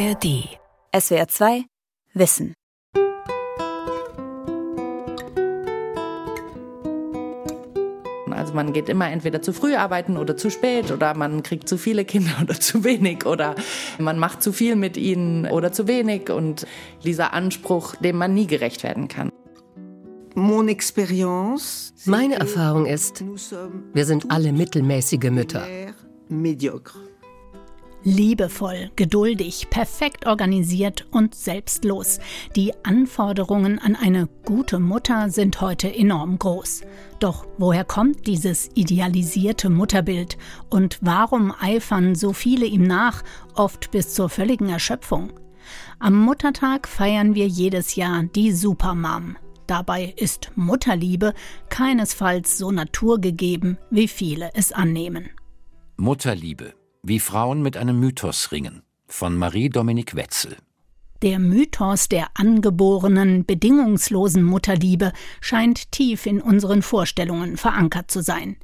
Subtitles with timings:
[0.00, 0.48] ARD.
[0.98, 1.64] SWR 2
[2.14, 2.54] Wissen.
[8.30, 11.76] Also man geht immer entweder zu früh arbeiten oder zu spät oder man kriegt zu
[11.76, 13.54] viele Kinder oder zu wenig oder
[13.98, 16.66] man macht zu viel mit ihnen oder zu wenig und
[17.04, 19.30] dieser Anspruch, dem man nie gerecht werden kann.
[22.06, 23.22] Meine Erfahrung ist,
[23.92, 25.66] wir sind alle mittelmäßige Mütter.
[28.02, 32.18] Liebevoll, geduldig, perfekt organisiert und selbstlos.
[32.56, 36.80] Die Anforderungen an eine gute Mutter sind heute enorm groß.
[37.18, 40.38] Doch woher kommt dieses idealisierte Mutterbild
[40.70, 43.22] und warum eifern so viele ihm nach,
[43.54, 45.32] oft bis zur völligen Erschöpfung?
[45.98, 49.36] Am Muttertag feiern wir jedes Jahr die Supermom.
[49.66, 51.34] Dabei ist Mutterliebe
[51.68, 55.28] keinesfalls so naturgegeben, wie viele es annehmen.
[55.96, 60.56] Mutterliebe wie Frauen mit einem Mythos ringen von Marie-Dominique Wetzel.
[61.22, 68.56] Der Mythos der angeborenen, bedingungslosen Mutterliebe scheint tief in unseren Vorstellungen verankert zu sein.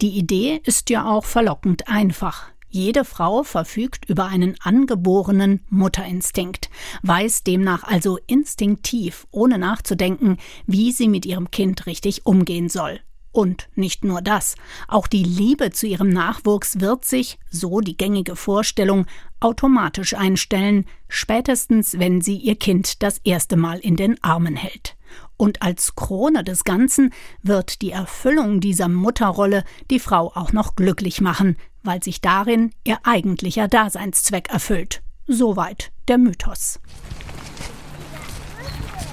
[0.00, 2.48] Die Idee ist ja auch verlockend einfach.
[2.68, 6.70] Jede Frau verfügt über einen angeborenen Mutterinstinkt,
[7.02, 13.00] weiß demnach also instinktiv, ohne nachzudenken, wie sie mit ihrem Kind richtig umgehen soll.
[13.32, 14.56] Und nicht nur das,
[14.88, 19.06] auch die Liebe zu ihrem Nachwuchs wird sich, so die gängige Vorstellung,
[19.38, 24.96] automatisch einstellen, spätestens wenn sie ihr Kind das erste Mal in den Armen hält.
[25.36, 31.20] Und als Krone des Ganzen wird die Erfüllung dieser Mutterrolle die Frau auch noch glücklich
[31.20, 35.02] machen, weil sich darin ihr eigentlicher Daseinszweck erfüllt.
[35.26, 36.80] Soweit der Mythos.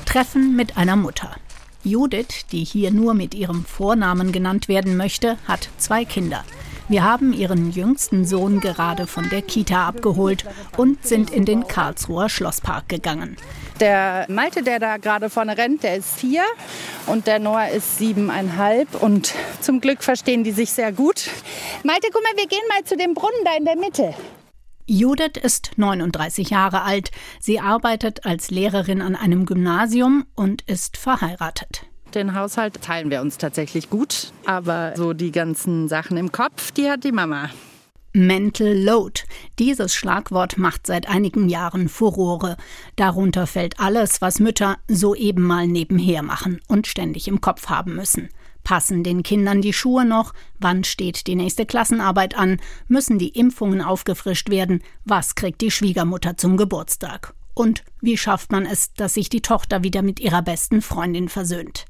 [0.06, 1.36] Treffen mit einer Mutter.
[1.88, 6.44] Judith, die hier nur mit ihrem Vornamen genannt werden möchte, hat zwei Kinder.
[6.90, 12.30] Wir haben ihren jüngsten Sohn gerade von der Kita abgeholt und sind in den Karlsruher
[12.30, 13.38] Schlosspark gegangen.
[13.80, 16.44] Der Malte, der da gerade vorne rennt, der ist vier
[17.06, 21.30] und der Noah ist siebeneinhalb und zum Glück verstehen die sich sehr gut.
[21.84, 24.14] Malte, guck mal, wir gehen mal zu dem Brunnen da in der Mitte.
[24.90, 27.12] Judith ist 39 Jahre alt.
[27.42, 31.84] Sie arbeitet als Lehrerin an einem Gymnasium und ist verheiratet.
[32.16, 36.90] Den Haushalt teilen wir uns tatsächlich gut, aber so die ganzen Sachen im Kopf, die
[36.90, 37.50] hat die Mama.
[38.14, 39.24] Mental Load.
[39.60, 42.56] Dieses Schlagwort macht seit einigen Jahren Furore.
[42.96, 48.30] Darunter fällt alles, was Mütter soeben mal nebenher machen und ständig im Kopf haben müssen.
[48.68, 50.34] Passen den Kindern die Schuhe noch?
[50.60, 52.60] Wann steht die nächste Klassenarbeit an?
[52.90, 54.84] Müssen die Impfungen aufgefrischt werden?
[55.06, 57.34] Was kriegt die Schwiegermutter zum Geburtstag?
[57.54, 61.86] Und wie schafft man es, dass sich die Tochter wieder mit ihrer besten Freundin versöhnt?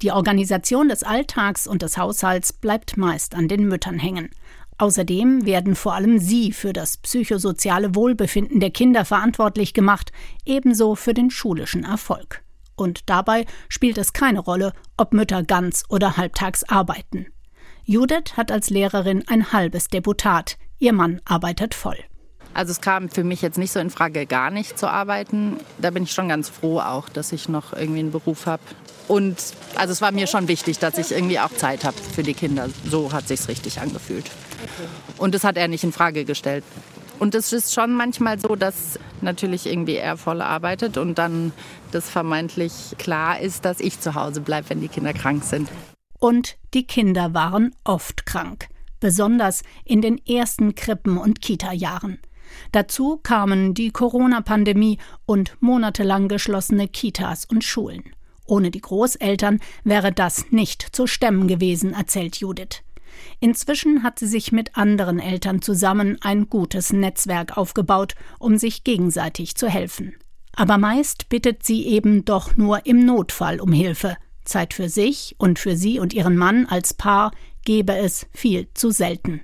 [0.00, 4.30] Die Organisation des Alltags und des Haushalts bleibt meist an den Müttern hängen.
[4.78, 10.12] Außerdem werden vor allem sie für das psychosoziale Wohlbefinden der Kinder verantwortlich gemacht,
[10.46, 12.41] ebenso für den schulischen Erfolg.
[12.74, 17.26] Und dabei spielt es keine Rolle, ob Mütter ganz oder halbtags arbeiten.
[17.84, 21.98] Judith hat als Lehrerin ein halbes Deputat, ihr Mann arbeitet voll.
[22.54, 25.58] Also es kam für mich jetzt nicht so in Frage, gar nicht zu arbeiten.
[25.78, 28.62] Da bin ich schon ganz froh auch, dass ich noch irgendwie einen Beruf habe.
[29.08, 29.36] Und
[29.74, 32.68] also es war mir schon wichtig, dass ich irgendwie auch Zeit habe für die Kinder.
[32.88, 34.30] So hat sich's richtig angefühlt.
[35.16, 36.64] Und das hat er nicht in Frage gestellt.
[37.22, 41.52] Und es ist schon manchmal so, dass natürlich irgendwie er voll arbeitet und dann
[41.92, 45.68] das vermeintlich klar ist, dass ich zu Hause bleibe, wenn die Kinder krank sind.
[46.18, 48.66] Und die Kinder waren oft krank,
[48.98, 52.18] besonders in den ersten Krippen- und Kita-Jahren.
[52.72, 58.02] Dazu kamen die Corona-Pandemie und monatelang geschlossene Kitas und Schulen.
[58.46, 62.82] Ohne die Großeltern wäre das nicht zu stemmen gewesen, erzählt Judith.
[63.40, 69.56] Inzwischen hat sie sich mit anderen Eltern zusammen ein gutes Netzwerk aufgebaut, um sich gegenseitig
[69.56, 70.14] zu helfen.
[70.54, 74.16] Aber meist bittet sie eben doch nur im Notfall um Hilfe.
[74.44, 77.32] Zeit für sich und für sie und ihren Mann als Paar
[77.64, 79.40] gebe es viel zu selten.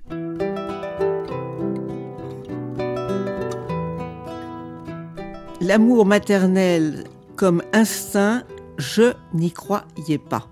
[5.61, 7.05] L'amour maternel
[7.37, 8.45] comme instinct,
[8.79, 10.49] je n'y croyais pas.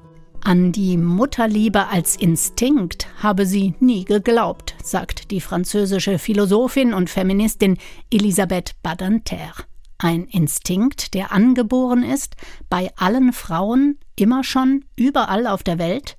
[0.46, 7.78] An die Mutterliebe als Instinkt habe sie nie geglaubt, sagt die französische Philosophin und Feministin
[8.12, 9.54] Elisabeth Badinter.
[9.98, 12.36] Ein Instinkt, der angeboren ist,
[12.70, 16.16] bei allen Frauen, immer schon, überall auf der Welt?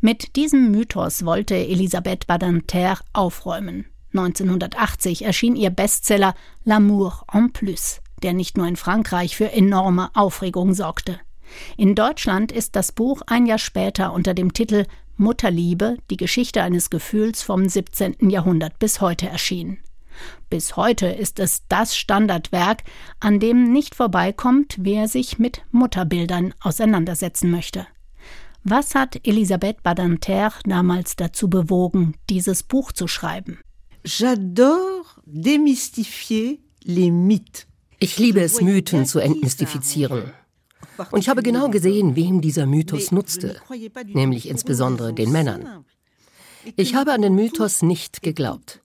[0.00, 3.84] Mit diesem Mythos wollte Elisabeth Badinter aufräumen.
[4.14, 10.72] 1980 erschien ihr Bestseller L'amour en plus, der nicht nur in Frankreich für enorme Aufregung
[10.72, 11.20] sorgte.
[11.76, 14.86] In Deutschland ist das Buch ein Jahr später unter dem Titel
[15.16, 18.30] Mutterliebe, die Geschichte eines Gefühls vom 17.
[18.30, 19.78] Jahrhundert bis heute erschienen.
[20.50, 22.82] Bis heute ist es das Standardwerk,
[23.20, 27.86] an dem nicht vorbeikommt, wer sich mit Mutterbildern auseinandersetzen möchte.
[28.64, 33.60] Was hat Elisabeth Badinter damals dazu bewogen, dieses Buch zu schreiben?
[34.04, 37.66] J'adore démystifier les mythes.
[38.00, 40.32] Ich liebe es, Mythen zu entmystifizieren.
[41.10, 43.56] Und ich habe genau gesehen, wem dieser Mythos nutzte,
[44.06, 45.84] nämlich insbesondere den Männern.
[46.76, 48.82] Ich habe an den Mythos nicht geglaubt.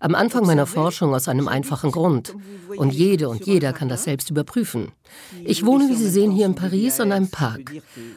[0.00, 2.34] Am Anfang meiner Forschung aus einem einfachen Grund.
[2.76, 4.92] Und jede und jeder kann das selbst überprüfen.
[5.44, 7.72] Ich wohne, wie Sie sehen, hier in Paris an einem Park.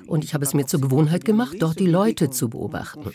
[0.06, 3.12] Und ich habe es mir zur Gewohnheit gemacht, dort die Leute zu beobachten.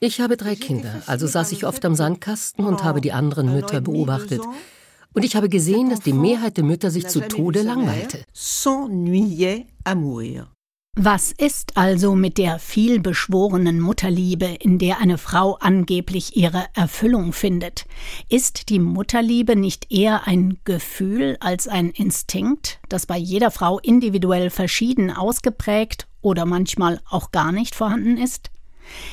[0.00, 3.80] Ich habe drei Kinder, also saß ich oft am Sandkasten und habe die anderen Mütter
[3.80, 4.40] beobachtet.
[5.18, 8.22] Und ich habe gesehen, dass die Mehrheit der Mütter sich zu Tode langweilte.
[10.96, 17.86] Was ist also mit der vielbeschworenen Mutterliebe, in der eine Frau angeblich ihre Erfüllung findet?
[18.28, 24.50] Ist die Mutterliebe nicht eher ein Gefühl als ein Instinkt, das bei jeder Frau individuell
[24.50, 28.50] verschieden ausgeprägt oder manchmal auch gar nicht vorhanden ist?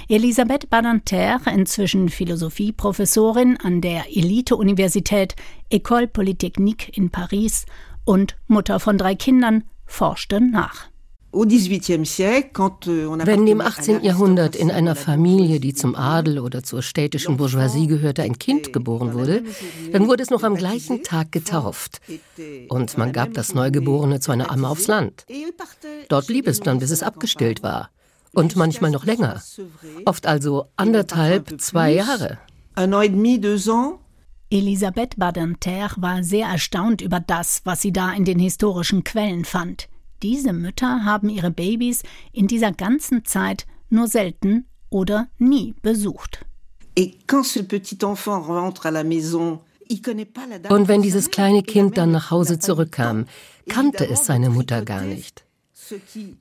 [0.07, 5.36] Elisabeth Badinter, inzwischen Philosophieprofessorin an der Elite-Universität
[5.72, 7.66] École Polytechnique in Paris
[8.04, 10.88] und Mutter von drei Kindern, forschte nach.
[11.36, 11.51] Euh,
[13.25, 14.04] Wenn im 18.
[14.04, 19.13] Jahrhundert in einer Familie, die zum Adel oder zur städtischen Bourgeoisie gehörte, ein Kind geboren
[19.13, 19.44] wurde,
[19.92, 22.00] dann wurde es noch am gleichen Tag getauft.
[22.69, 25.25] Und man gab das Neugeborene zu einer Amme aufs Land.
[26.07, 27.89] Dort blieb es dann, bis es abgestillt war.
[28.35, 29.41] Und manchmal noch länger.
[30.05, 32.37] Oft also anderthalb, zwei Jahre.
[34.51, 39.87] Elisabeth Badinter war sehr erstaunt über das, was sie da in den historischen Quellen fand.
[40.21, 46.45] Diese Mütter haben ihre Babys in dieser ganzen Zeit nur selten oder nie besucht.
[50.69, 53.25] Und wenn dieses kleine Kind dann nach Hause zurückkam,
[53.69, 55.44] kannte es seine Mutter gar nicht.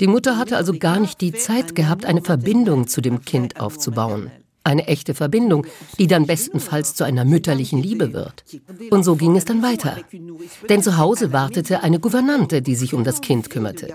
[0.01, 4.31] Die Mutter hatte also gar nicht die Zeit gehabt, eine Verbindung zu dem Kind aufzubauen.
[4.67, 5.67] Eine echte Verbindung,
[5.99, 8.45] die dann bestenfalls zu einer mütterlichen Liebe wird.
[8.91, 9.99] Und so ging es dann weiter.
[10.71, 13.95] Denn zu Hause wartete eine Gouvernante, die sich um das Kind kümmerte.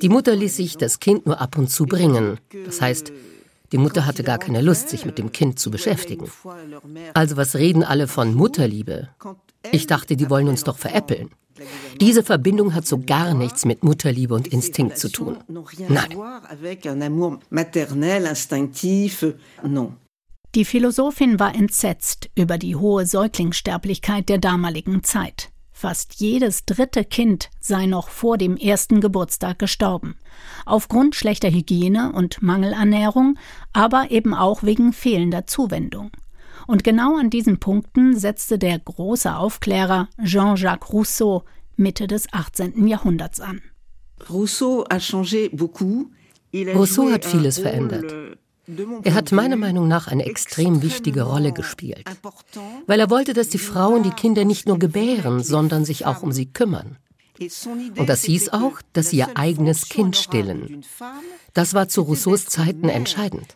[0.00, 2.38] Die Mutter ließ sich das Kind nur ab und zu bringen.
[2.64, 3.12] Das heißt,
[3.72, 6.30] die Mutter hatte gar keine Lust, sich mit dem Kind zu beschäftigen.
[7.14, 9.08] Also was reden alle von Mutterliebe?
[9.72, 11.30] Ich dachte, die wollen uns doch veräppeln.
[12.00, 15.38] Diese Verbindung hat so gar nichts mit Mutterliebe und Instinkt zu tun.
[15.88, 16.16] Nein.
[20.54, 25.50] Die Philosophin war entsetzt über die hohe Säuglingssterblichkeit der damaligen Zeit.
[25.70, 30.16] Fast jedes dritte Kind sei noch vor dem ersten Geburtstag gestorben.
[30.66, 33.38] Aufgrund schlechter Hygiene und Mangelernährung,
[33.72, 36.10] aber eben auch wegen fehlender Zuwendung.
[36.68, 41.44] Und genau an diesen Punkten setzte der große Aufklärer Jean-Jacques Rousseau
[41.76, 42.86] Mitte des 18.
[42.86, 43.62] Jahrhunderts an.
[46.52, 48.12] Rousseau hat vieles verändert.
[49.02, 52.04] Er hat meiner Meinung nach eine extrem wichtige Rolle gespielt,
[52.86, 56.32] weil er wollte, dass die Frauen die Kinder nicht nur gebären, sondern sich auch um
[56.32, 56.98] sie kümmern.
[57.40, 60.84] Und das hieß auch, dass sie ihr eigenes Kind stillen.
[61.54, 63.54] Das war zu Rousseaus Zeiten entscheidend.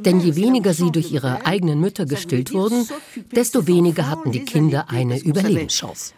[0.00, 2.86] Denn je weniger sie durch ihre eigenen Mütter gestillt wurden,
[3.32, 6.14] desto weniger hatten die Kinder eine Überlebenschance.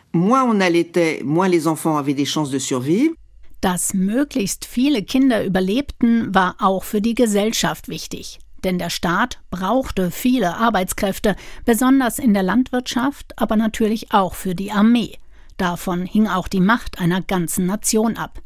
[3.61, 8.39] Dass möglichst viele Kinder überlebten, war auch für die Gesellschaft wichtig.
[8.65, 14.73] Denn der Staat brauchte viele Arbeitskräfte, besonders in der Landwirtschaft, aber natürlich auch für die
[14.73, 15.19] Armee.
[15.59, 18.41] Davon hing auch die Macht einer ganzen Nation ab.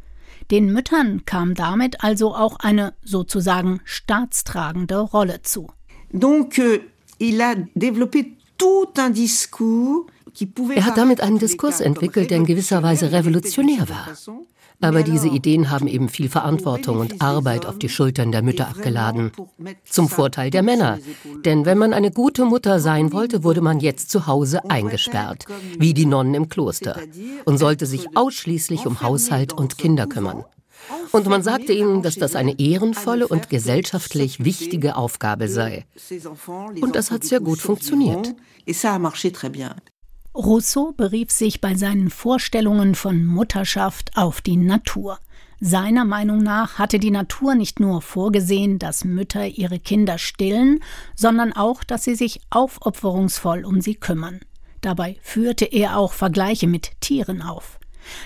[0.50, 5.68] Den Müttern kam damit also auch eine sozusagen staatstragende Rolle zu.
[6.12, 6.80] Donc, euh,
[7.18, 10.06] il a développé tout un discours
[10.74, 14.08] er hat damit einen Diskurs entwickelt, der in gewisser Weise revolutionär war.
[14.82, 19.32] Aber diese Ideen haben eben viel Verantwortung und Arbeit auf die Schultern der Mütter abgeladen.
[19.84, 20.98] Zum Vorteil der Männer.
[21.44, 25.46] Denn wenn man eine gute Mutter sein wollte, wurde man jetzt zu Hause eingesperrt,
[25.78, 26.98] wie die Nonnen im Kloster,
[27.44, 30.44] und sollte sich ausschließlich um Haushalt und Kinder kümmern.
[31.12, 35.86] Und man sagte ihnen, dass das eine ehrenvolle und gesellschaftlich wichtige Aufgabe sei.
[36.80, 38.34] Und das hat sehr gut funktioniert.
[40.34, 45.18] Rousseau berief sich bei seinen Vorstellungen von Mutterschaft auf die Natur.
[45.60, 50.80] Seiner Meinung nach hatte die Natur nicht nur vorgesehen, dass Mütter ihre Kinder stillen,
[51.14, 54.40] sondern auch, dass sie sich aufopferungsvoll um sie kümmern.
[54.80, 57.78] Dabei führte er auch Vergleiche mit Tieren auf.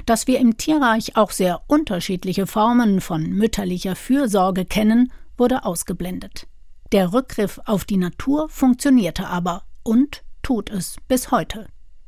[0.06, 6.46] Dass wir im Tierreich auch sehr unterschiedliche Formen von mütterlicher Fürsorge kennen, wurde ausgeblendet.
[6.92, 11.66] Der Rückgriff auf die Natur funktionierte aber und tut es bis heute.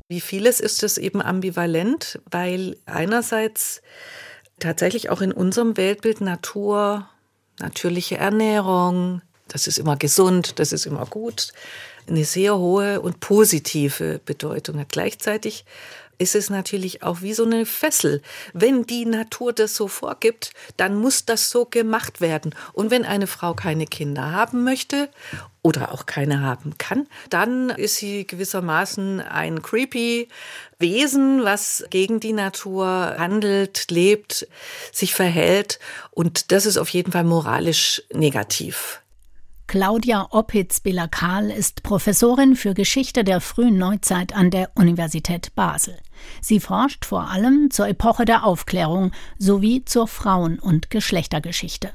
[0.09, 3.83] Wie vieles ist es eben ambivalent, weil einerseits
[4.59, 7.07] tatsächlich auch in unserem Weltbild Natur,
[7.59, 11.53] natürliche Ernährung, das ist immer gesund, das ist immer gut,
[12.07, 14.89] eine sehr hohe und positive Bedeutung hat.
[14.89, 15.67] Gleichzeitig
[16.19, 18.23] ist es natürlich auch wie so eine Fessel.
[18.53, 22.55] Wenn die Natur das so vorgibt, dann muss das so gemacht werden.
[22.73, 25.09] Und wenn eine Frau keine Kinder haben möchte
[25.63, 30.29] oder auch keine haben kann, dann ist sie gewissermaßen ein creepy
[30.79, 32.87] Wesen, was gegen die Natur
[33.19, 34.47] handelt, lebt,
[34.93, 35.79] sich verhält.
[36.11, 39.01] Und das ist auf jeden Fall moralisch negativ.
[39.69, 45.95] Claudia Oppitz-Belakal ist Professorin für Geschichte der frühen Neuzeit an der Universität Basel.
[46.41, 51.91] Sie forscht vor allem zur Epoche der Aufklärung sowie zur Frauen- und Geschlechtergeschichte.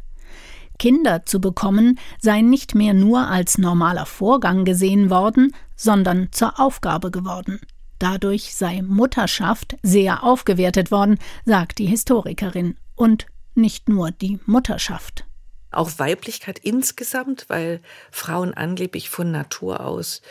[0.78, 7.10] Kinder zu bekommen sei nicht mehr nur als normaler Vorgang gesehen worden, sondern zur Aufgabe
[7.10, 7.60] geworden.
[7.98, 13.26] Dadurch sei Mutterschaft sehr aufgewertet worden, sagt die Historikerin, und
[13.56, 15.26] nicht nur die Mutterschaft
[15.74, 20.22] auch Weiblichkeit insgesamt, weil Frauen angeblich von Natur aus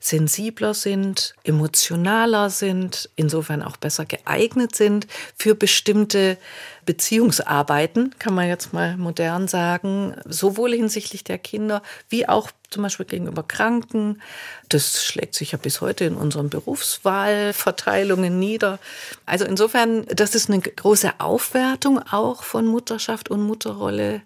[0.00, 6.38] sensibler sind, emotionaler sind, insofern auch besser geeignet sind für bestimmte
[6.86, 13.06] Beziehungsarbeiten, kann man jetzt mal modern sagen, sowohl hinsichtlich der Kinder wie auch zum Beispiel
[13.06, 14.22] gegenüber Kranken.
[14.68, 18.78] Das schlägt sich ja bis heute in unseren Berufswahlverteilungen nieder.
[19.26, 24.22] Also insofern, das ist eine große Aufwertung auch von Mutterschaft und Mutterrolle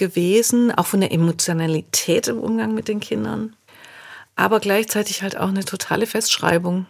[0.00, 3.54] gewesen, auch von der Emotionalität im Umgang mit den Kindern,
[4.34, 6.86] aber gleichzeitig halt auch eine totale Festschreibung.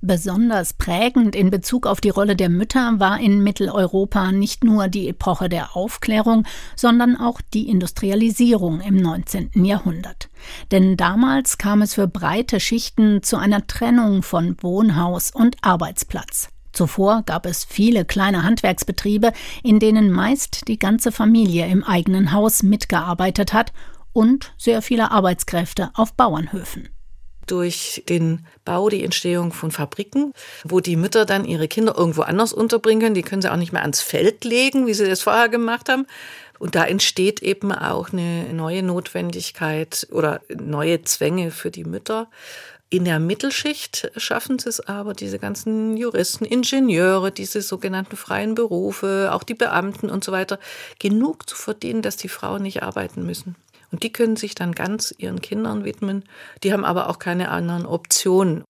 [0.00, 5.08] Besonders prägend in Bezug auf die Rolle der Mütter war in Mitteleuropa nicht nur die
[5.08, 9.64] Epoche der Aufklärung, sondern auch die Industrialisierung im 19.
[9.64, 10.30] Jahrhundert.
[10.70, 16.48] Denn damals kam es für breite Schichten zu einer Trennung von Wohnhaus und Arbeitsplatz.
[16.78, 19.32] Zuvor gab es viele kleine Handwerksbetriebe,
[19.64, 23.72] in denen meist die ganze Familie im eigenen Haus mitgearbeitet hat
[24.12, 26.88] und sehr viele Arbeitskräfte auf Bauernhöfen
[27.46, 32.52] durch den Bau, die Entstehung von Fabriken, wo die Mütter dann ihre Kinder irgendwo anders
[32.52, 33.14] unterbringen können.
[33.14, 36.06] Die können sie auch nicht mehr ans Feld legen, wie sie das vorher gemacht haben.
[36.58, 42.28] Und da entsteht eben auch eine neue Notwendigkeit oder neue Zwänge für die Mütter.
[42.90, 49.28] In der Mittelschicht schaffen sie es aber, diese ganzen Juristen, Ingenieure, diese sogenannten freien Berufe,
[49.32, 50.58] auch die Beamten und so weiter,
[50.98, 53.56] genug zu verdienen, dass die Frauen nicht arbeiten müssen.
[53.92, 56.24] Und die können sich dann ganz ihren Kindern widmen.
[56.62, 58.64] Die haben aber auch keine anderen Optionen.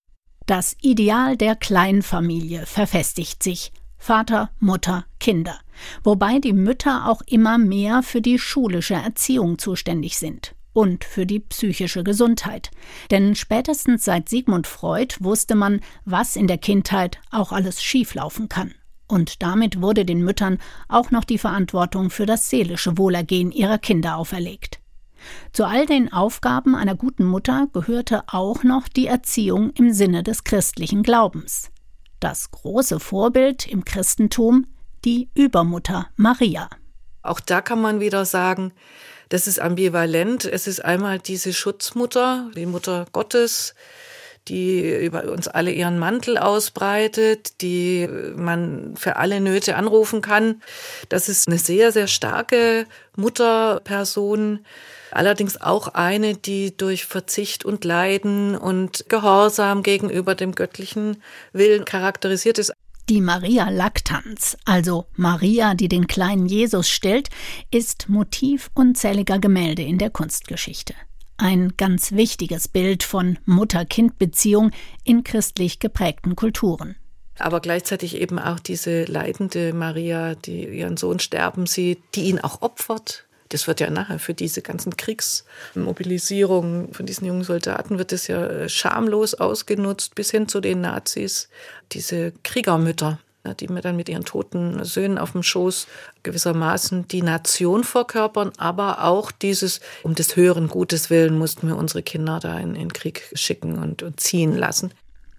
[0.47, 3.73] Das Ideal der Kleinfamilie verfestigt sich.
[3.99, 5.61] Vater, Mutter, Kinder.
[6.03, 11.41] Wobei die Mütter auch immer mehr für die schulische Erziehung zuständig sind und für die
[11.41, 12.71] psychische Gesundheit.
[13.11, 18.75] Denn spätestens seit Sigmund Freud wusste man, was in der Kindheit auch alles schieflaufen kann.
[19.07, 20.59] Und damit wurde den Müttern
[20.89, 24.81] auch noch die Verantwortung für das seelische Wohlergehen ihrer Kinder auferlegt.
[25.53, 30.45] Zu all den Aufgaben einer guten Mutter gehörte auch noch die Erziehung im Sinne des
[30.45, 31.71] christlichen Glaubens.
[32.21, 34.67] Das große Vorbild im Christentum
[35.05, 36.69] die Übermutter Maria.
[37.23, 38.73] Auch da kann man wieder sagen,
[39.29, 40.45] das ist ambivalent.
[40.45, 43.75] Es ist einmal diese Schutzmutter, die Mutter Gottes,
[44.49, 50.63] die über uns alle ihren Mantel ausbreitet, die man für alle Nöte anrufen kann.
[51.09, 54.65] Das ist eine sehr, sehr starke Mutterperson.
[55.11, 62.59] Allerdings auch eine, die durch Verzicht und Leiden und Gehorsam gegenüber dem göttlichen Willen charakterisiert
[62.59, 62.73] ist.
[63.09, 67.31] Die Maria Lactans, also Maria, die den kleinen Jesus stellt,
[67.71, 70.93] ist Motiv unzähliger Gemälde in der Kunstgeschichte.
[71.39, 74.73] Ein ganz wichtiges Bild von Mutter-Kind-Beziehung
[75.05, 76.97] in christlich geprägten Kulturen.
[77.39, 82.61] Aber gleichzeitig eben auch diese leidende Maria, die ihren Sohn sterben sieht, die ihn auch
[82.61, 88.27] opfert, das wird ja nachher für diese ganzen Kriegsmobilisierungen von diesen jungen Soldaten wird es
[88.27, 91.49] ja äh, schamlos ausgenutzt bis hin zu den Nazis.
[91.93, 93.19] Diese Kriegermütter,
[93.61, 95.87] die mir dann mit ihren toten Söhnen auf dem Schoß
[96.23, 102.03] gewissermaßen die Nation verkörpern, aber auch dieses, um des höheren Gutes willen mussten wir unsere
[102.03, 104.93] Kinder da in den Krieg schicken und, und ziehen lassen.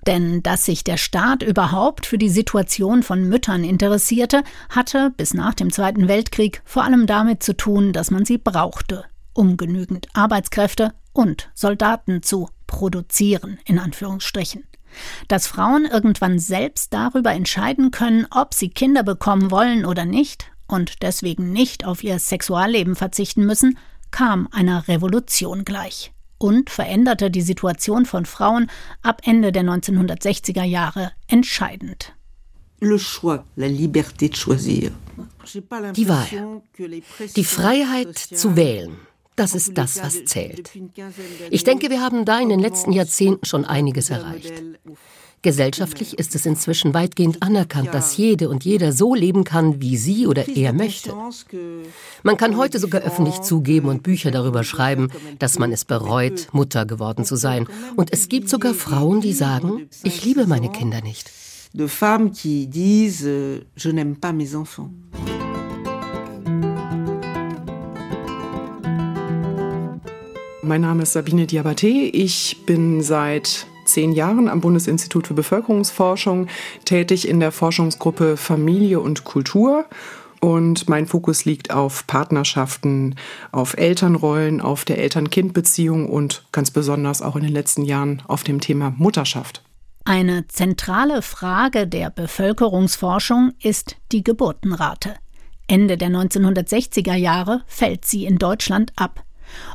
[0.07, 5.53] Denn dass sich der Staat überhaupt für die Situation von Müttern interessierte, hatte bis nach
[5.53, 10.93] dem Zweiten Weltkrieg vor allem damit zu tun, dass man sie brauchte, um genügend Arbeitskräfte
[11.11, 14.63] und Soldaten zu produzieren, in Anführungsstrichen.
[15.27, 21.03] Dass Frauen irgendwann selbst darüber entscheiden können, ob sie Kinder bekommen wollen oder nicht und
[21.03, 23.77] deswegen nicht auf ihr Sexualleben verzichten müssen,
[24.11, 26.11] kam einer Revolution gleich.
[26.39, 28.71] Und veränderte die Situation von Frauen
[29.03, 32.13] ab Ende der 1960er Jahre entscheidend.
[32.81, 32.87] Die
[36.07, 36.61] Wahl.
[37.35, 38.97] Die Freiheit zu wählen.
[39.35, 40.71] Das ist das, was zählt.
[41.49, 44.63] Ich denke, wir haben da in den letzten Jahrzehnten schon einiges erreicht.
[45.41, 50.27] Gesellschaftlich ist es inzwischen weitgehend anerkannt, dass jede und jeder so leben kann, wie sie
[50.27, 51.13] oder er möchte.
[52.23, 56.85] Man kann heute sogar öffentlich zugeben und Bücher darüber schreiben, dass man es bereut, Mutter
[56.85, 57.67] geworden zu sein.
[57.95, 61.31] Und es gibt sogar Frauen, die sagen, ich liebe meine Kinder nicht.
[61.71, 64.89] De femmes qui disent je n'aime pas mes enfants.
[70.63, 72.09] Mein Name ist Sabine Diabaté.
[72.11, 76.47] Ich bin seit zehn Jahren am Bundesinstitut für Bevölkerungsforschung
[76.85, 79.85] tätig in der Forschungsgruppe Familie und Kultur.
[80.41, 83.15] Und mein Fokus liegt auf Partnerschaften,
[83.51, 88.61] auf Elternrollen, auf der Eltern-Kind-Beziehung und ganz besonders auch in den letzten Jahren auf dem
[88.61, 89.63] Thema Mutterschaft.
[90.05, 95.15] Eine zentrale Frage der Bevölkerungsforschung ist die Geburtenrate.
[95.67, 99.23] Ende der 1960er Jahre fällt sie in Deutschland ab.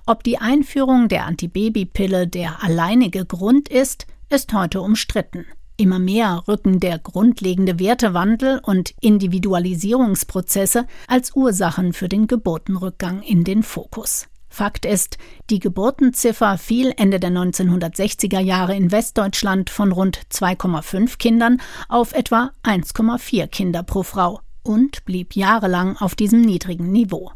[0.06, 5.46] Ob die Einführung der Antibabypille der alleinige Grund ist, ist heute umstritten.
[5.76, 13.64] Immer mehr rücken der grundlegende Wertewandel und Individualisierungsprozesse als Ursachen für den Geburtenrückgang in den
[13.64, 14.28] Fokus.
[14.48, 15.18] Fakt ist,
[15.50, 22.52] die Geburtenziffer fiel Ende der 1960er Jahre in Westdeutschland von rund 2,5 Kindern auf etwa
[22.62, 27.32] 1,4 Kinder pro Frau und blieb jahrelang auf diesem niedrigen Niveau.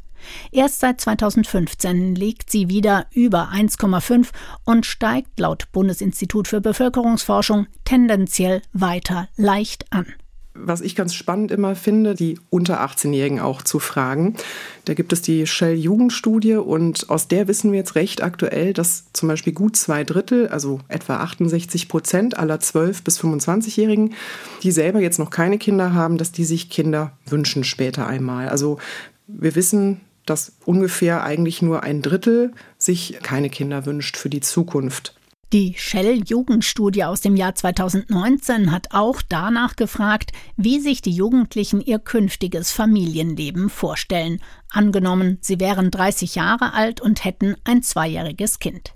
[0.51, 4.29] Erst seit 2015 liegt sie wieder über 1,5
[4.65, 10.07] und steigt laut Bundesinstitut für Bevölkerungsforschung tendenziell weiter leicht an
[10.61, 14.35] was ich ganz spannend immer finde, die unter 18-Jährigen auch zu fragen.
[14.85, 19.29] Da gibt es die Shell-Jugendstudie und aus der wissen wir jetzt recht aktuell, dass zum
[19.29, 24.15] Beispiel gut zwei Drittel, also etwa 68 Prozent aller 12- bis 25-Jährigen,
[24.63, 28.49] die selber jetzt noch keine Kinder haben, dass die sich Kinder wünschen später einmal.
[28.49, 28.79] Also
[29.27, 35.15] wir wissen, dass ungefähr eigentlich nur ein Drittel sich keine Kinder wünscht für die Zukunft.
[35.55, 41.99] Die Shell-Jugendstudie aus dem Jahr 2019 hat auch danach gefragt, wie sich die Jugendlichen ihr
[41.99, 44.43] künftiges Familienleben vorstellen.
[44.71, 48.93] Angenommen, sie wären 30 Jahre alt und hätten ein zweijähriges Kind.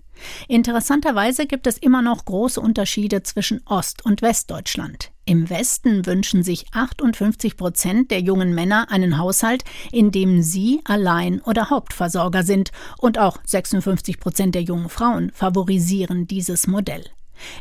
[0.48, 5.11] Interessanterweise gibt es immer noch große Unterschiede zwischen Ost- und Westdeutschland.
[5.24, 11.40] Im Westen wünschen sich 58 Prozent der jungen Männer einen Haushalt, in dem sie Allein-
[11.42, 17.04] oder Hauptversorger sind, und auch 56 Prozent der jungen Frauen favorisieren dieses Modell.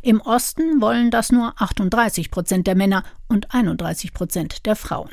[0.01, 5.11] Im Osten wollen das nur 38 Prozent der Männer und 31 Prozent der Frauen.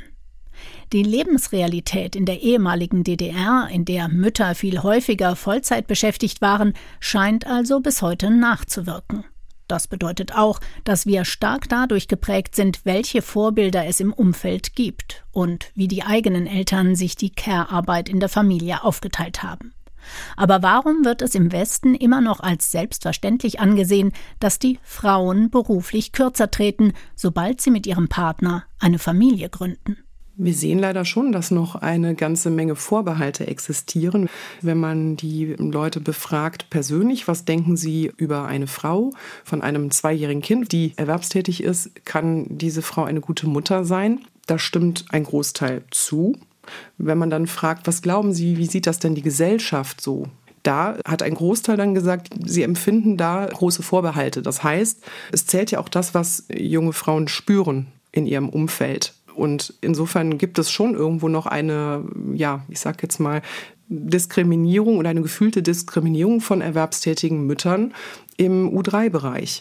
[0.92, 7.46] Die Lebensrealität in der ehemaligen DDR, in der Mütter viel häufiger Vollzeit beschäftigt waren, scheint
[7.46, 9.24] also bis heute nachzuwirken.
[9.68, 15.24] Das bedeutet auch, dass wir stark dadurch geprägt sind, welche Vorbilder es im Umfeld gibt
[15.30, 19.74] und wie die eigenen Eltern sich die Care-Arbeit in der Familie aufgeteilt haben.
[20.36, 26.12] Aber warum wird es im Westen immer noch als selbstverständlich angesehen, dass die Frauen beruflich
[26.12, 29.98] kürzer treten, sobald sie mit ihrem Partner eine Familie gründen?
[30.40, 34.28] Wir sehen leider schon, dass noch eine ganze Menge Vorbehalte existieren.
[34.62, 39.10] Wenn man die Leute befragt persönlich, was denken sie über eine Frau
[39.42, 44.20] von einem zweijährigen Kind, die erwerbstätig ist, kann diese Frau eine gute Mutter sein?
[44.46, 46.36] Da stimmt ein Großteil zu.
[46.98, 50.28] Wenn man dann fragt, was glauben Sie, wie sieht das denn die Gesellschaft so?
[50.62, 54.42] Da hat ein Großteil dann gesagt, sie empfinden da große Vorbehalte.
[54.42, 59.14] Das heißt, es zählt ja auch das, was junge Frauen spüren in ihrem Umfeld.
[59.38, 63.40] Und insofern gibt es schon irgendwo noch eine, ja, ich sag jetzt mal,
[63.88, 67.94] Diskriminierung oder eine gefühlte Diskriminierung von erwerbstätigen Müttern
[68.36, 69.60] im U3-Bereich.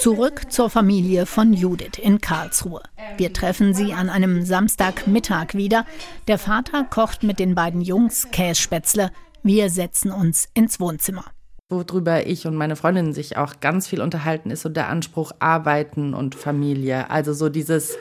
[0.00, 2.82] Zurück zur Familie von Judith in Karlsruhe.
[3.16, 5.86] Wir treffen sie an einem Samstagmittag wieder.
[6.26, 9.12] Der Vater kocht mit den beiden Jungs Kässpätzle.
[9.44, 11.24] Wir setzen uns ins Wohnzimmer
[11.72, 16.14] worüber ich und meine Freundinnen sich auch ganz viel unterhalten, ist so der Anspruch Arbeiten
[16.14, 17.10] und Familie.
[17.10, 17.96] Also so dieses,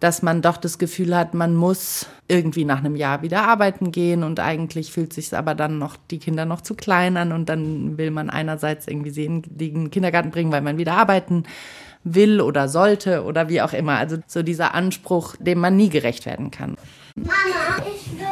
[0.00, 4.22] dass man doch das Gefühl hat, man muss irgendwie nach einem Jahr wieder arbeiten gehen
[4.22, 7.98] und eigentlich fühlt sich aber dann noch die Kinder noch zu klein an und dann
[7.98, 11.44] will man einerseits irgendwie sie in den Kindergarten bringen, weil man wieder arbeiten
[12.04, 13.98] will oder sollte oder wie auch immer.
[13.98, 16.76] Also so dieser Anspruch, dem man nie gerecht werden kann.
[17.16, 18.26] Mama, ich will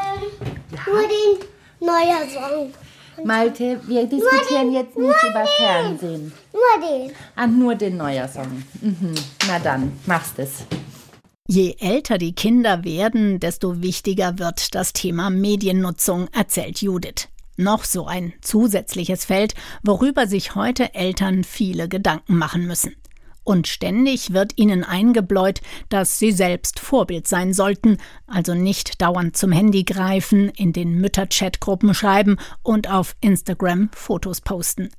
[0.73, 0.81] ja.
[0.87, 1.49] nur den
[1.81, 2.86] neuen Song.
[3.25, 6.33] Malte, wir diskutieren den, jetzt nicht über den, Fernsehen.
[6.53, 7.13] Nur den.
[7.35, 8.63] Ah, nur den neuer Song.
[8.81, 9.15] Mhm.
[9.47, 10.65] Na dann, machst es.
[11.49, 17.29] Je älter die Kinder werden, desto wichtiger wird das Thema Mediennutzung, erzählt Judith.
[17.57, 22.97] Noch so ein zusätzliches Feld, worüber sich heute Eltern viele Gedanken machen müssen.
[23.47, 29.53] Und ständig wird ihnen eingebläut, dass sie selbst Vorbild sein sollten, also nicht dauernd zum
[29.53, 34.91] Handy greifen, in den Mütterchatgruppen schreiben und auf Instagram Fotos posten.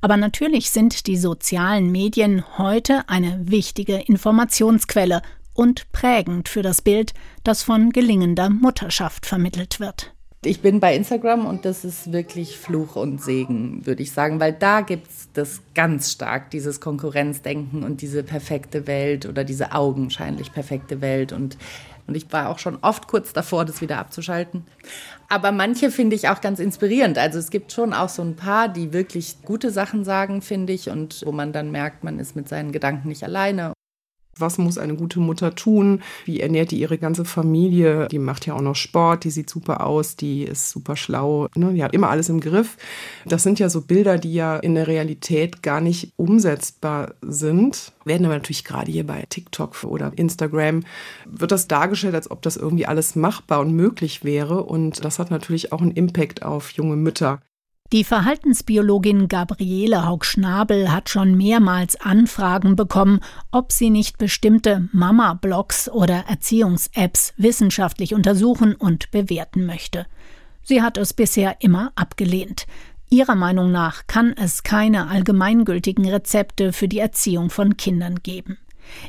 [0.00, 5.20] Aber natürlich sind die sozialen Medien heute eine wichtige Informationsquelle
[5.52, 7.12] und prägend für das Bild,
[7.44, 10.14] das von gelingender Mutterschaft vermittelt wird.
[10.42, 14.54] Ich bin bei Instagram und das ist wirklich Fluch und Segen, würde ich sagen, weil
[14.54, 20.50] da gibt es das ganz stark, dieses Konkurrenzdenken und diese perfekte Welt oder diese augenscheinlich
[20.50, 21.32] perfekte Welt.
[21.32, 21.58] Und,
[22.06, 24.64] und ich war auch schon oft kurz davor, das wieder abzuschalten.
[25.28, 27.18] Aber manche finde ich auch ganz inspirierend.
[27.18, 30.88] Also es gibt schon auch so ein paar, die wirklich gute Sachen sagen, finde ich,
[30.88, 33.74] und wo man dann merkt, man ist mit seinen Gedanken nicht alleine.
[34.40, 36.02] Was muss eine gute Mutter tun?
[36.24, 38.08] Wie ernährt die ihre ganze Familie?
[38.08, 41.72] Die macht ja auch noch Sport, die sieht super aus, die ist super schlau, ne?
[41.72, 42.76] die hat immer alles im Griff.
[43.26, 47.92] Das sind ja so Bilder, die ja in der Realität gar nicht umsetzbar sind.
[48.04, 50.82] Werden aber natürlich gerade hier bei TikTok oder Instagram,
[51.26, 54.64] wird das dargestellt, als ob das irgendwie alles machbar und möglich wäre.
[54.64, 57.40] Und das hat natürlich auch einen Impact auf junge Mütter.
[57.92, 63.18] Die Verhaltensbiologin Gabriele Haug-Schnabel hat schon mehrmals Anfragen bekommen,
[63.50, 70.06] ob sie nicht bestimmte Mama-Blogs oder Erziehungs-Apps wissenschaftlich untersuchen und bewerten möchte.
[70.62, 72.68] Sie hat es bisher immer abgelehnt.
[73.08, 78.56] Ihrer Meinung nach kann es keine allgemeingültigen Rezepte für die Erziehung von Kindern geben.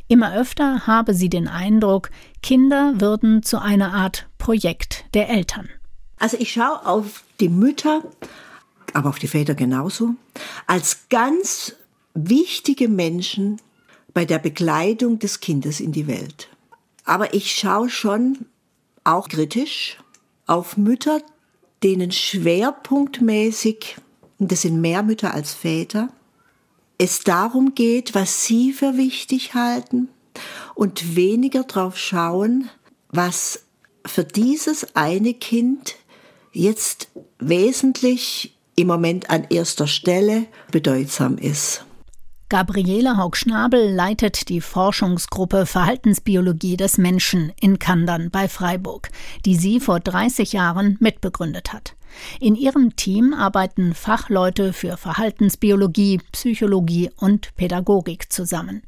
[0.08, 2.10] Immer öfter habe sie den Eindruck,
[2.42, 5.70] Kinder würden zu einer Art Projekt der Eltern.
[6.18, 8.02] Also ich schaue auf die Mütter
[8.94, 10.16] aber auf die Väter genauso,
[10.68, 11.76] als ganz
[12.14, 13.62] wichtige Menschen
[14.14, 16.50] bei der Begleitung des Kindes in die Welt.
[17.06, 18.46] Aber ich schaue schon
[19.04, 19.98] auch kritisch
[20.46, 21.22] auf Mütter,
[21.84, 23.98] denen schwerpunktmäßig,
[24.38, 26.10] und das sind mehr Mütter als Väter,
[26.98, 30.10] es darum geht, was sie für wichtig halten
[30.76, 32.70] und weniger darauf schauen,
[33.10, 33.64] was
[34.06, 35.96] für dieses eine Kind
[36.52, 41.86] jetzt wesentlich im Moment an erster Stelle bedeutsam ist.
[42.50, 49.10] Gabriele Haug-Schnabel leitet die Forschungsgruppe Verhaltensbiologie des Menschen in Kandern bei Freiburg,
[49.46, 51.96] die sie vor 30 Jahren mitbegründet hat.
[52.42, 58.82] In ihrem Team arbeiten Fachleute für Verhaltensbiologie, Psychologie und Pädagogik zusammen.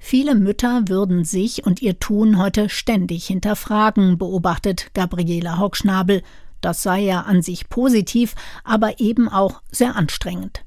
[0.00, 6.22] Viele Mütter würden sich und ihr Tun heute ständig hinterfragen, beobachtet Gabriele Haugschnabel
[6.64, 10.64] das sei ja an sich positiv, aber eben auch sehr anstrengend.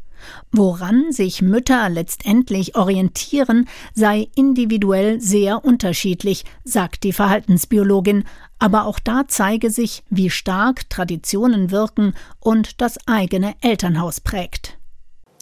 [0.51, 8.23] Woran sich Mütter letztendlich orientieren, sei individuell sehr unterschiedlich, sagt die Verhaltensbiologin,
[8.57, 14.77] aber auch da zeige sich, wie stark Traditionen wirken und das eigene Elternhaus prägt.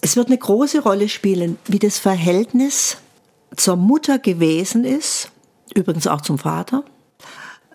[0.02, 2.98] Es wird eine große Rolle spielen, wie das Verhältnis
[3.56, 5.32] zur Mutter gewesen ist,
[5.76, 6.84] übrigens auch zum Vater,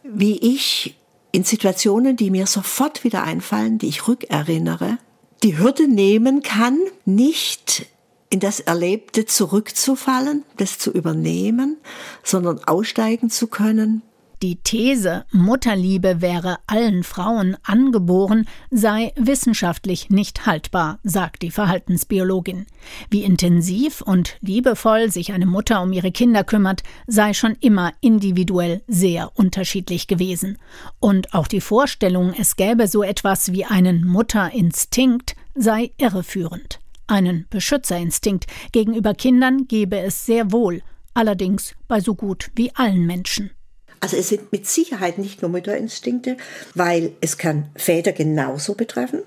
[0.03, 0.97] wie ich
[1.39, 4.99] in Situationen, die mir sofort wieder einfallen, die ich rückerinnere,
[5.45, 7.87] die Hürde nehmen kann, nicht
[8.29, 11.77] in das Erlebte zurückzufallen, das zu übernehmen,
[12.25, 14.03] sondern aussteigen zu können,
[14.43, 22.67] die These, Mutterliebe wäre allen Frauen angeboren, sei wissenschaftlich nicht haltbar, sagt die Verhaltensbiologin.
[23.11, 28.83] Wie intensiv und liebevoll sich eine Mutter um ihre Kinder kümmert, sei schon immer individuell
[28.87, 30.59] sehr unterschiedlich gewesen.
[31.01, 36.81] Und auch die Vorstellung, es gäbe so etwas wie einen Mutterinstinkt, sei irreführend.
[37.07, 40.83] Einen Beschützerinstinkt gegenüber Kindern gebe es sehr wohl,
[41.15, 43.51] allerdings bei so gut wie allen Menschen.
[44.01, 46.37] Also es sind mit Sicherheit nicht nur Mütterinstinkte,
[46.75, 49.23] weil es kann Väter genauso betreffen.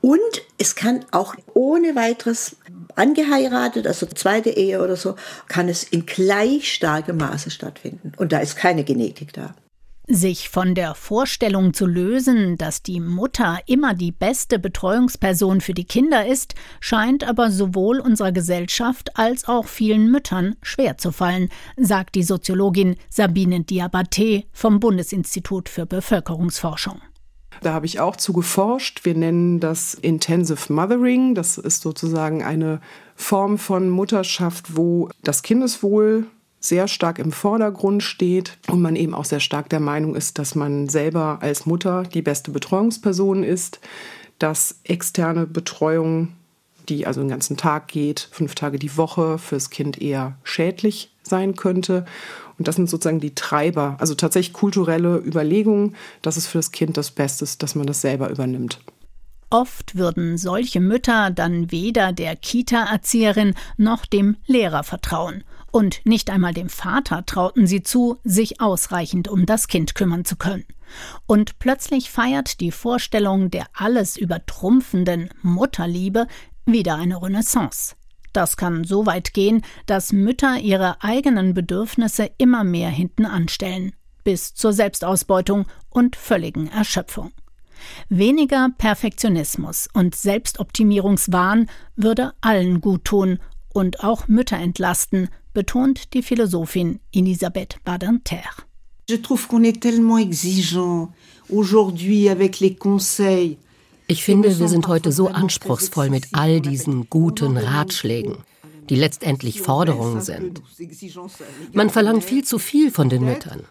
[0.00, 0.20] Und
[0.58, 2.56] es kann auch ohne weiteres
[2.96, 5.16] angeheiratet, also zweite Ehe oder so,
[5.48, 8.12] kann es in gleich starkem Maße stattfinden.
[8.16, 9.54] Und da ist keine Genetik da.
[10.08, 15.84] Sich von der Vorstellung zu lösen, dass die Mutter immer die beste Betreuungsperson für die
[15.84, 22.16] Kinder ist, scheint aber sowohl unserer Gesellschaft als auch vielen Müttern schwer zu fallen, sagt
[22.16, 27.00] die Soziologin Sabine Diabaté vom Bundesinstitut für Bevölkerungsforschung.
[27.60, 29.04] Da habe ich auch zu geforscht.
[29.04, 31.36] Wir nennen das Intensive Mothering.
[31.36, 32.80] Das ist sozusagen eine
[33.14, 36.26] Form von Mutterschaft, wo das Kindeswohl
[36.62, 40.54] sehr stark im Vordergrund steht und man eben auch sehr stark der Meinung ist, dass
[40.54, 43.80] man selber als Mutter die beste Betreuungsperson ist,
[44.38, 46.28] dass externe Betreuung,
[46.88, 51.56] die also den ganzen Tag geht, fünf Tage die Woche, fürs Kind eher schädlich sein
[51.56, 52.06] könnte.
[52.58, 56.96] Und das sind sozusagen die Treiber, also tatsächlich kulturelle Überlegungen, dass es für das Kind
[56.96, 58.78] das Beste ist, dass man das selber übernimmt.
[59.50, 65.44] Oft würden solche Mütter dann weder der Kita-Erzieherin noch dem Lehrer vertrauen.
[65.72, 70.36] Und nicht einmal dem Vater trauten sie zu, sich ausreichend um das Kind kümmern zu
[70.36, 70.66] können.
[71.26, 76.26] Und plötzlich feiert die Vorstellung der alles übertrumpfenden Mutterliebe
[76.66, 77.96] wieder eine Renaissance.
[78.34, 83.92] Das kann so weit gehen, dass Mütter ihre eigenen Bedürfnisse immer mehr hinten anstellen,
[84.24, 87.32] bis zur Selbstausbeutung und völligen Erschöpfung.
[88.10, 93.38] Weniger Perfektionismus und Selbstoptimierungswahn würde allen gut tun
[93.72, 98.42] und auch Mütter entlasten, betont die Philosophin Elisabeth Badinter.
[99.08, 101.12] Je trouve qu'on est tellement exigeant
[101.50, 103.58] aujourd'hui avec les conseils.
[104.08, 108.36] Ich finde, wir sind heute so anspruchsvoll mit all diesen guten Ratschlägen,
[108.90, 110.62] die letztendlich Forderungen sind.
[111.72, 113.64] Man verlangt viel zu viel von den Müttern.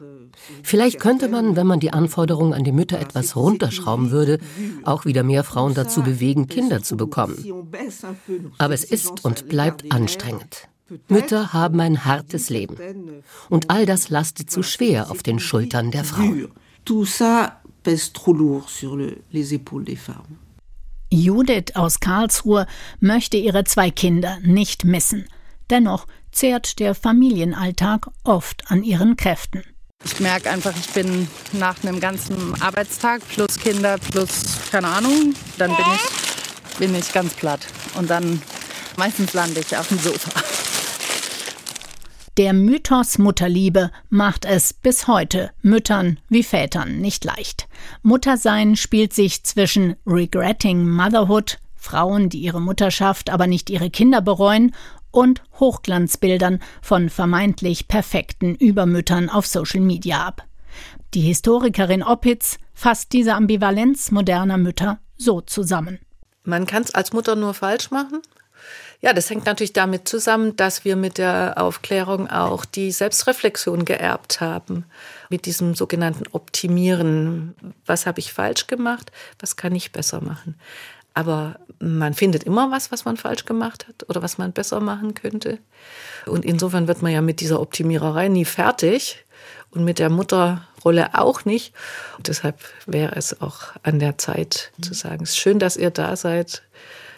[0.63, 4.39] Vielleicht könnte man, wenn man die Anforderungen an die Mütter etwas runterschrauben würde,
[4.84, 7.38] auch wieder mehr Frauen dazu bewegen, Kinder zu bekommen.
[8.58, 10.71] Aber es ist und bleibt anstrengend.
[11.08, 13.23] Mütter haben ein hartes Leben.
[13.49, 16.51] Und all das lastet zu schwer auf den Schultern der Frauen.
[21.13, 22.67] Judith aus Karlsruhe
[22.99, 25.25] möchte ihre zwei Kinder nicht missen.
[25.69, 29.63] Dennoch zehrt der Familienalltag oft an ihren Kräften.
[30.04, 35.75] Ich merke einfach, ich bin nach einem ganzen Arbeitstag plus Kinder plus keine Ahnung, dann
[35.75, 37.62] bin ich, bin ich ganz platt.
[37.95, 38.41] Und dann
[38.97, 40.32] meistens lande ich auf dem Sofa.
[42.38, 47.67] Der Mythos Mutterliebe macht es bis heute Müttern wie Vätern nicht leicht.
[48.04, 54.74] Muttersein spielt sich zwischen Regretting Motherhood, Frauen, die ihre Mutterschaft, aber nicht ihre Kinder bereuen,
[55.12, 60.48] und Hochglanzbildern von vermeintlich perfekten Übermüttern auf Social Media ab.
[61.13, 66.00] Die Historikerin Oppitz fasst diese Ambivalenz moderner Mütter so zusammen.
[66.46, 68.22] Man kann es als Mutter nur falsch machen.
[69.04, 74.42] Ja, das hängt natürlich damit zusammen, dass wir mit der Aufklärung auch die Selbstreflexion geerbt
[74.42, 74.86] haben.
[75.30, 77.56] Mit diesem sogenannten Optimieren.
[77.86, 79.12] Was habe ich falsch gemacht?
[79.40, 80.56] Was kann ich besser machen?
[81.16, 85.16] Aber man findet immer was, was man falsch gemacht hat oder was man besser machen
[85.16, 85.58] könnte.
[86.28, 89.26] Und insofern wird man ja mit dieser Optimiererei nie fertig
[89.72, 91.74] und mit der Mutterrolle auch nicht.
[92.18, 95.90] Und deshalb wäre es auch an der Zeit zu sagen, es ist schön, dass ihr
[95.90, 96.62] da seid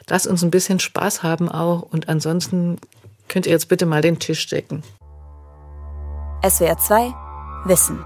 [0.10, 2.78] lasst uns ein bisschen Spaß haben auch und ansonsten
[3.28, 4.84] könnt ihr jetzt bitte mal den Tisch decken.
[6.48, 7.14] SWR 2
[7.66, 8.04] Wissen.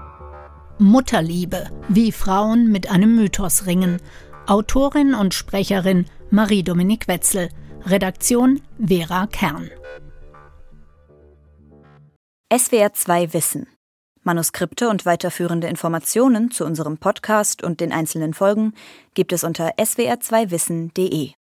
[0.78, 4.00] Mutterliebe, wie Frauen mit einem Mythos ringen.
[4.46, 7.48] Autorin und Sprecherin Marie-Dominique Wetzel.
[7.84, 9.70] Redaktion Vera Kern.
[12.56, 13.66] SWR 2 Wissen.
[14.22, 18.74] Manuskripte und weiterführende Informationen zu unserem Podcast und den einzelnen Folgen
[19.14, 21.32] gibt es unter swr2wissen.de.